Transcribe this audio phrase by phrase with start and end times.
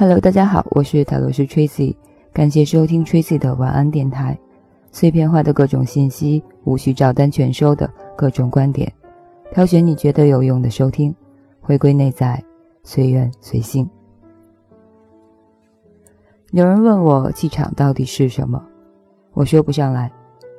[0.00, 1.94] Hello，大家好，我是塔罗斯 Tracy，
[2.32, 4.38] 感谢收听 Tracy 的晚安电台。
[4.90, 7.86] 碎片化的各种信息，无需照单全收的
[8.16, 8.90] 各种观点，
[9.52, 11.14] 挑选你觉得有用的收听，
[11.60, 12.42] 回归内在，
[12.82, 13.86] 随缘随性。
[16.52, 18.64] 有人问我气场到底是什么，
[19.34, 20.10] 我说不上来，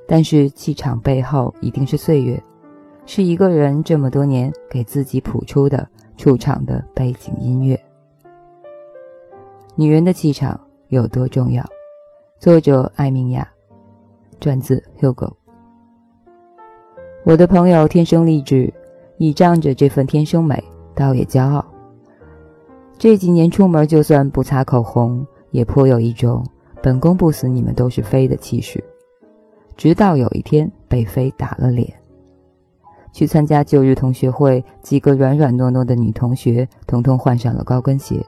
[0.07, 2.39] 但是气场背后一定是岁月，
[3.07, 7.81] 是一个人这么多年给自己谱出的出场的背景音乐。
[9.75, 11.65] 女人的气场有多重要？
[12.37, 13.47] 作者艾明雅，
[14.37, 15.31] 转自 Hugo。
[17.23, 18.71] 我的朋友天生丽质，
[19.17, 20.61] 倚仗着这份天生美，
[20.93, 21.65] 倒也骄傲。
[22.97, 26.45] 这几年出门就算不擦口红，也颇有一种
[26.83, 28.83] 本宫不死你们都是妃的气势。
[29.77, 31.91] 直到有一天被妃打了脸。
[33.13, 38.21] 去参加旧日同学会，几个软软糯糯的女同学统统换上了高跟鞋。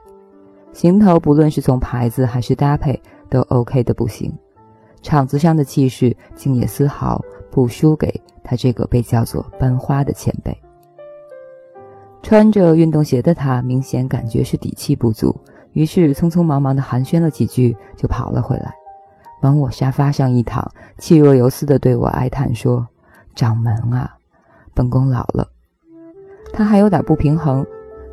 [0.74, 4.36] 行头不论是从牌子还是搭配都 OK 的不行，
[5.02, 10.54] 场子上的气势竟也丝毫不输给他这个被叫做班花的前辈。
[12.22, 15.34] 穿着运动鞋的他明显感觉是底气不足，
[15.74, 18.74] 于是匆匆忙忙的寒暄了几句就跑了回来，
[19.42, 22.84] 往我沙发上一躺，气若游丝的对我哀叹说
[23.36, 24.16] ：“掌门啊，
[24.74, 25.48] 本宫老了。”
[26.52, 27.64] 他还有点不平衡，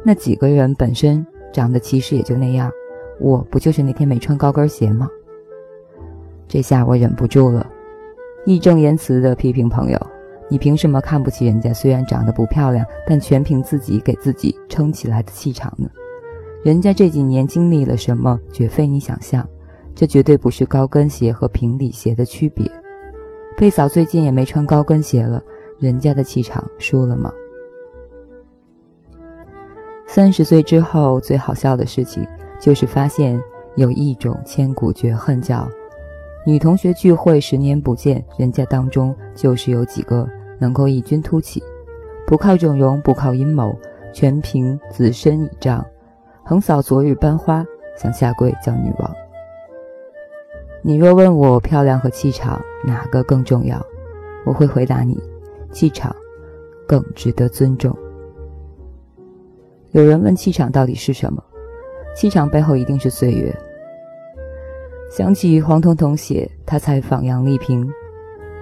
[0.04, 1.26] 那几个人本身。
[1.52, 2.72] 长得其实也就那样，
[3.20, 5.10] 我不就是那天没穿高跟鞋吗？
[6.48, 7.66] 这下我忍不住了，
[8.46, 10.00] 义正言辞地批评朋友
[10.50, 11.74] ：“你凭什么看不起人家？
[11.74, 15.90] 虽然长得不漂亮，但全凭自己给自己撑起来的气场呢？
[16.64, 19.48] 人家这几年经历了什么，绝非你想象。
[19.94, 22.70] 这绝对不是高跟鞋和平底鞋的区别。
[23.58, 25.44] 贝嫂最近也没穿高跟鞋了，
[25.80, 27.32] 人家的气场输了吗？”
[30.14, 32.28] 三十岁之后，最好笑的事情
[32.60, 33.42] 就是发现
[33.76, 35.66] 有一种千古绝恨，叫
[36.46, 40.28] 女同学聚会十年不见，人家当中就是有几个
[40.60, 41.64] 能够异军突起，
[42.28, 43.74] 不靠整容，不靠阴谋，
[44.12, 45.86] 全凭自身倚仗，
[46.44, 47.66] 横扫昨日班花，
[47.98, 49.16] 想下跪叫女王。
[50.82, 53.82] 你若问我漂亮和气场哪个更重要，
[54.46, 55.18] 我会回答你，
[55.72, 56.14] 气场
[56.86, 57.98] 更值得尊重。
[59.92, 61.44] 有人问气场到底是什么？
[62.16, 63.54] 气场背后一定是岁月。
[65.10, 67.86] 想起黄彤彤写他采访杨丽萍，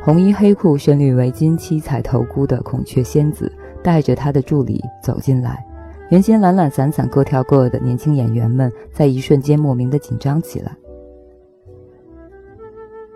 [0.03, 3.51] 红衣黑裤、深绿围巾、七彩头箍的孔雀仙子，
[3.83, 5.63] 带着他的助理走进来。
[6.09, 10.75] 原先懒懒散散、各跳各的年轻演员们，在一瞬间莫名的紧张起来。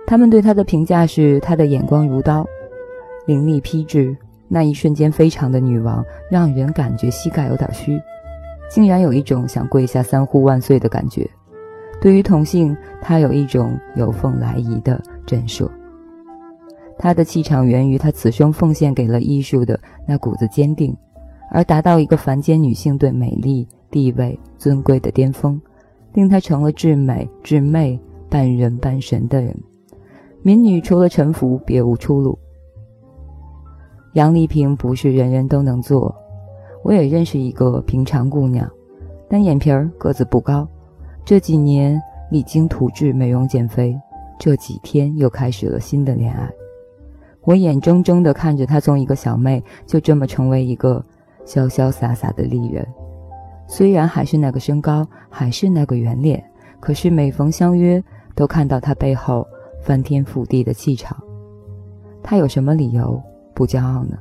[0.05, 2.45] 他们对他的评价是：他的眼光如刀，
[3.25, 4.15] 凌厉批致。
[4.47, 7.99] 那一瞬间，非常的女王，让人感觉膝盖有点虚，
[8.69, 11.29] 竟然有一种想跪下三呼万岁的感觉。
[12.01, 15.69] 对于同性，他有一种有凤来仪的震慑。
[16.97, 20.95] 他的气场源于他此生奉献给了艺术的那股子坚定，
[21.51, 25.59] 而达到一个凡间女性对美丽、地位、尊贵的巅峰，
[26.13, 27.99] 令他成了至美至媚、
[28.29, 29.55] 半人半神的人。
[30.41, 32.37] 民女除了臣服，别无出路。
[34.13, 36.15] 杨丽萍不是人人都能做，
[36.83, 38.69] 我也认识一个平常姑娘，
[39.27, 40.67] 单眼皮儿，个子不高，
[41.25, 43.99] 这几年励精图治美容减肥，
[44.37, 46.47] 这几天又开始了新的恋爱。
[47.41, 51.03] 我眼睁睁地看着她从一个小妹就这么成为一个
[51.43, 52.87] 潇潇洒洒的丽人，
[53.65, 56.43] 虽然还是那个身高，还是那个圆脸，
[56.79, 58.01] 可是每逢相约
[58.35, 59.43] 都看到她背后
[59.81, 61.17] 翻天覆地的气场，
[62.21, 63.19] 她有什么理由？
[63.53, 64.17] 不骄傲呢？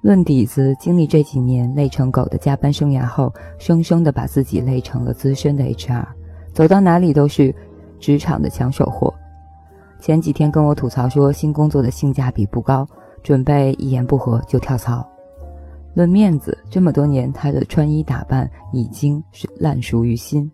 [0.00, 6.04] 论底子，经历这几年累成狗的加班生涯后，生生的把自己累成了资深的 HR，
[6.52, 7.54] 走到哪里都是
[8.00, 9.14] 职场的抢手货。
[10.00, 12.84] 前几天跟我吐槽说新工作的性价比不高，
[13.22, 15.08] 准备一言不合就跳槽。
[15.94, 20.50] 论面子，这么多年他的穿衣打扮已经是烂熟于心，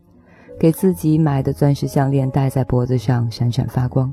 [0.60, 4.12] 给自己买的钻石项链戴在脖子上闪闪发光。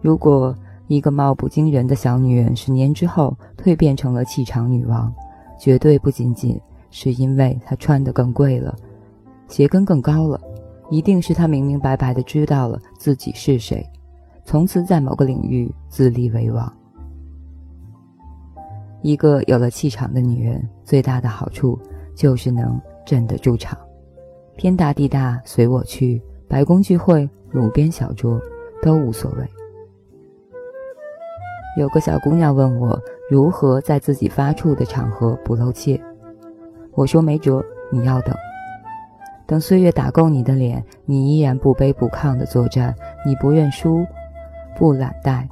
[0.00, 0.54] 如果
[0.86, 5.12] 一个貌不惊人的小女人十年之后蜕变成了气场女王，
[5.58, 6.58] 绝对不仅仅
[6.90, 8.74] 是因为她穿得更贵了，
[9.48, 10.40] 鞋跟更高了，
[10.88, 13.84] 一定是她明明白白的知道了自己是谁，
[14.44, 16.72] 从此在某个领域自立为王。
[19.02, 21.78] 一个有了气场的女人，最大的好处
[22.14, 23.76] 就是能镇得住场，
[24.56, 28.40] 天大地大随我去，白宫聚会、路边小桌
[28.80, 29.57] 都无所谓。
[31.78, 36.00] 有个小姑娘问我如何在自己发怵的场合不露怯，
[36.92, 38.34] 我说没辙，你要等，
[39.46, 42.92] 等岁月打够你的脸，你依然不卑不亢的作战，
[43.24, 44.04] 你不认输，
[44.76, 45.46] 不懒怠，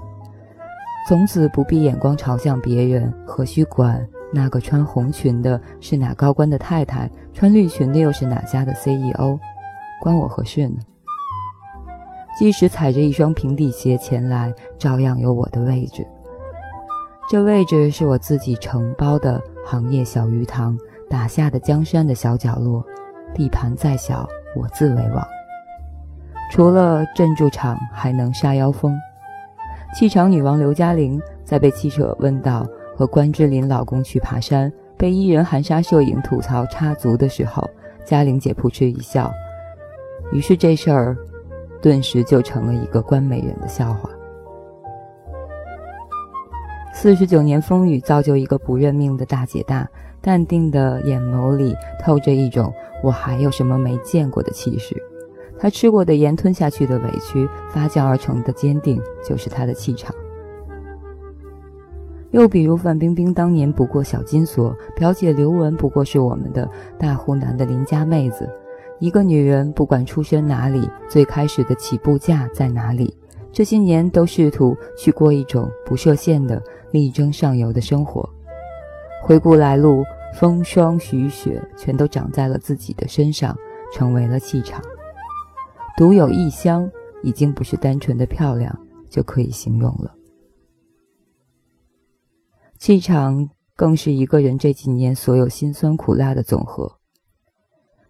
[1.09, 9.39] 从此不必眼光朝向别人，何须管那个穿红裙的是哪高官的太太，穿绿裙的又是哪家的 CEO，
[10.03, 10.79] 关我何事呢？
[12.37, 16.05] 即使踩着一双平底鞋前来，照样有我的位置。
[17.29, 20.79] 这位置是我自己承包的行业小鱼塘
[21.11, 22.85] 打下的江山的小角落，
[23.35, 25.27] 地盘再小，我自为王。
[26.53, 28.97] 除了镇住场，还能杀妖风。
[29.93, 32.65] 气场女王刘嘉玲在被记者问到
[32.97, 37.69] 和关之琳老公去爬山，被艺人含沙射影吐槽插足的时候，
[38.05, 39.33] 嘉玲姐扑哧一笑，
[40.31, 41.17] 于是这事儿。
[41.83, 44.09] 顿时就成了一个关美人的笑话。
[46.99, 49.87] 四十九年风雨造就一个不认命的大姐大，
[50.23, 52.73] 淡定的眼眸里透着一种
[53.03, 54.97] 我还有什么没见过的气势。
[55.59, 60.17] 她吃过的盐，吞下去的委屈，发酵而成的坚定，就是她的气场。
[62.31, 66.67] 又比如范冰冰当年不过小金锁，表姐刘雯不过是我们的
[66.99, 68.49] 大湖南的邻家妹子。
[69.01, 73.15] 一个女人不管出身哪里，最开始的起步价在哪里，
[73.53, 76.61] 这些年都试图去过一种不设限的
[76.93, 78.29] 力争上游的生活。
[79.23, 80.05] 回顾来路，
[80.35, 83.57] 风霜雨雪全都长在了自己的身上，
[83.93, 84.81] 成为了气场。
[85.97, 86.91] 独有异香，
[87.23, 88.79] 已经不是单纯的漂亮
[89.09, 90.15] 就可以形容了。
[92.79, 96.99] 气场更是一个人这几年所有辛酸苦辣的总和。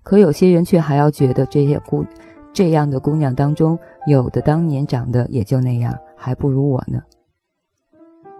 [0.02, 2.04] 可有些人却还要觉得这些姑
[2.52, 7.00] 这样的姑娘当中，有的当年长得也就那样，还不如我呢。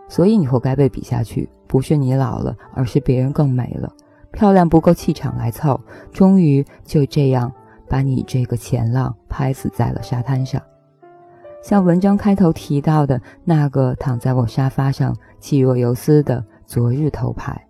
[0.09, 3.93] 所以你活该被比下去，不是你老了，而是别人更美了，
[4.33, 5.81] 漂亮不够气场来凑，
[6.13, 7.53] 终于就这样
[7.89, 10.63] 把你这个前浪拍死在了沙滩上。
[11.63, 17.61] 像文章开头提到的那个躺在我沙发上气若游丝的昨日头牌，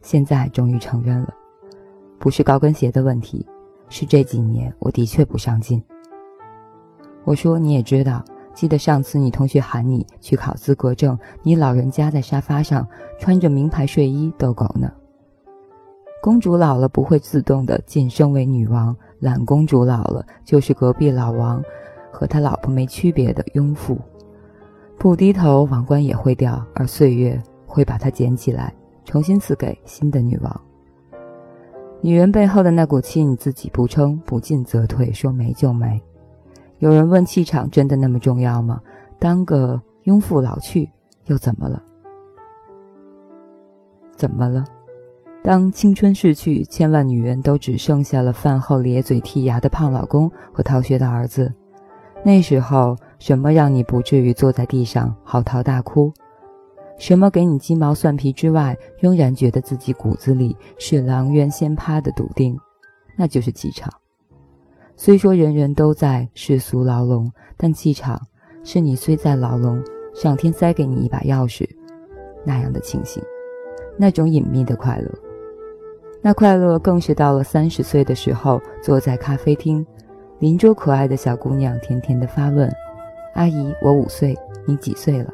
[0.00, 1.34] 现在终于承认了。
[2.18, 3.46] 不是高跟鞋的问题，
[3.90, 5.82] 是这几年我的确不上进。
[7.24, 12.86] 我说你也知道，记得上次你同学喊你去考资格证，你老人家在沙发上
[13.18, 14.90] 穿着名牌睡衣逗狗呢。
[16.22, 21.62] 公主老了不会自动的晋升为女王，懒公主老了就是隔壁老王
[22.10, 23.98] 和他老婆没区别的庸妇。
[24.96, 28.72] 不低头，王冠也会掉，而岁月会把它捡起来，
[29.04, 30.60] 重新赐给新的女王。
[32.00, 36.00] 女人背后的那股气，你自己不撑，不进则退，说没就没。
[36.84, 38.78] 有人问：气场真的那么重要吗？
[39.18, 40.90] 当个庸妇老去
[41.24, 41.82] 又怎么了？
[44.14, 44.62] 怎么了？
[45.42, 51.50] 当青春逝去，千万女人都只剩下了饭后咧嘴剔牙的胖老公和逃学的儿子，
[52.22, 56.12] 那时候什么让你不至于坐在地上嚎啕大哭？
[56.98, 62.54] 什么给你鸡毛蒜皮之外，仍然觉得自己骨子里是狼渊仙葩的笃定，
[63.16, 63.90] 那就是气场。
[64.96, 68.20] 虽说人人都在世俗牢笼，但气场
[68.62, 69.82] 是你虽在牢笼，
[70.14, 71.68] 上天塞给你一把钥匙，
[72.44, 73.22] 那样的清醒，
[73.96, 75.10] 那种隐秘的快乐。
[76.22, 79.84] 那快乐更是到了三十岁的时候，坐在咖啡厅，
[80.38, 82.72] 邻桌可爱的小姑娘甜甜的发问
[83.34, 84.34] ：“阿姨，我五岁，
[84.64, 85.30] 你几岁了？”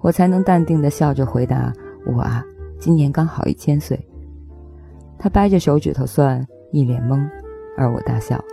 [0.00, 1.72] 我才能淡定的笑着回答
[2.06, 2.42] ：“我啊，
[2.80, 3.98] 今年刚好一千岁。”
[5.18, 7.28] 他掰着手指头算，一脸懵，
[7.78, 8.44] 而我大笑。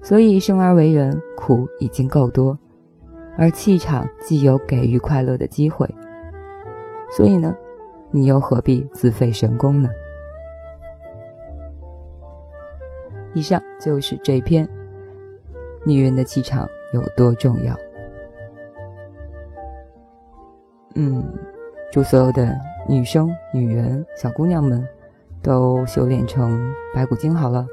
[0.00, 2.58] 所以生而为人，苦已经够多，
[3.36, 5.88] 而气场既有给予快乐的机会，
[7.16, 7.54] 所以呢，
[8.10, 9.88] 你又何必自废神功呢？
[13.34, 14.66] 以上就是这篇
[15.84, 17.74] 《女人的气场有多重要》。
[20.96, 21.24] 嗯，
[21.90, 22.54] 祝所有的
[22.88, 24.86] 女生、女人、小姑娘们，
[25.42, 27.66] 都修炼成白骨精好了。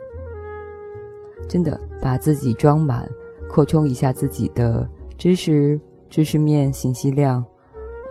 [1.48, 3.10] 真的，把自己装满，
[3.50, 7.44] 扩充一下自己的知识、知识面、信息量，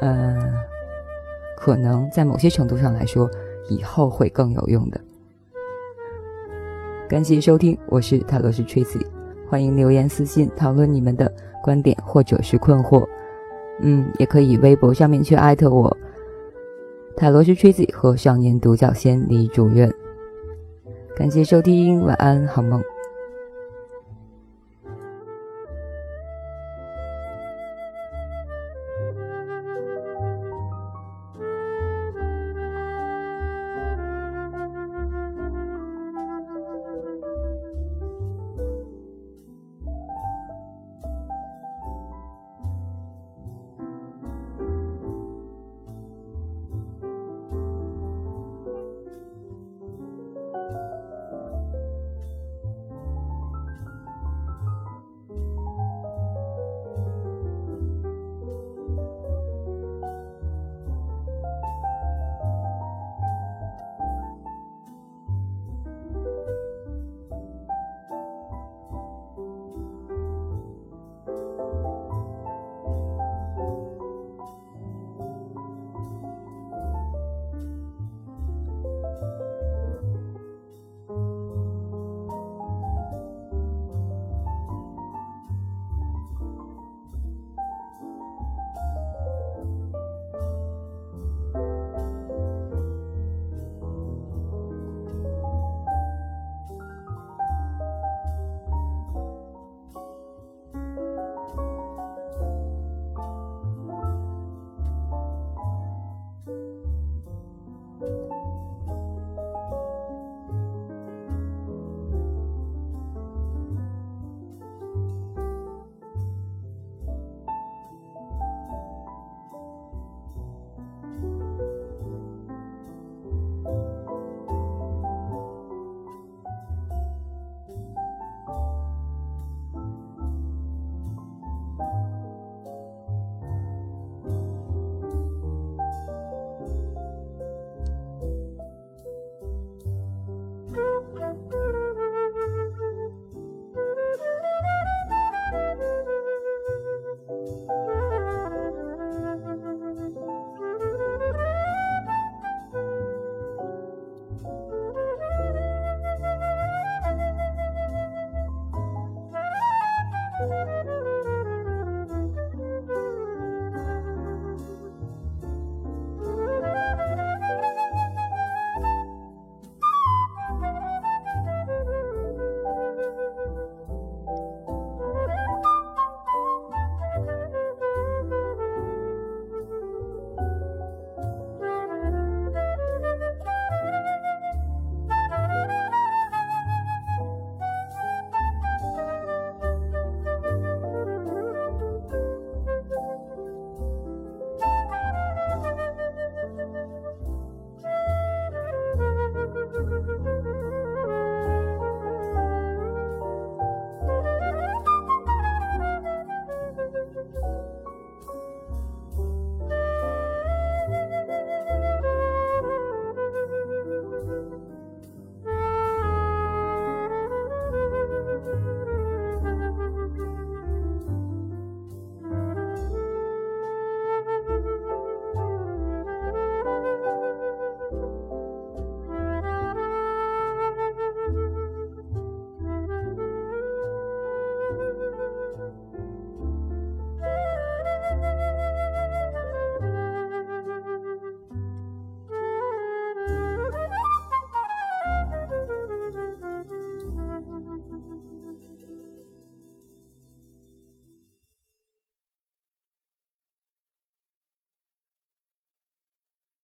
[0.00, 0.53] 嗯，
[1.57, 3.29] 可能在某些程度上来说，
[3.69, 5.00] 以后会更有用的。
[7.09, 9.07] 感谢收听，我是塔罗斯 Tracy，
[9.49, 13.07] 欢迎留言私信讨论你们的观点或者是困惑。
[13.81, 15.97] 嗯，也可以微博上面去艾特我，
[17.18, 19.92] 塔罗斯吹笛和少年独角仙李主任。
[21.16, 22.80] 感谢收听，晚安，好梦。